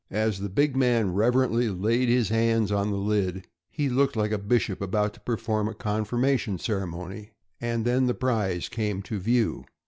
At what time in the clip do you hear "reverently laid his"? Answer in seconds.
1.13-2.29